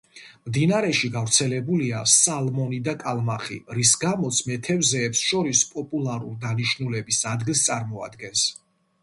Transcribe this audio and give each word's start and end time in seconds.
მდინარეში 0.51 1.09
გავრცელებულია 1.17 1.99
სალმონი 2.13 2.79
და 2.87 2.95
კალმახი, 3.03 3.59
რის 3.81 3.93
გამოც 4.05 4.41
მეთევზეებს 4.49 5.23
შორის 5.29 5.63
პოპულარულ 5.77 6.35
დანიშნულების 6.49 7.23
ადგილს 7.35 7.65
წარმოადგენს. 7.71 8.49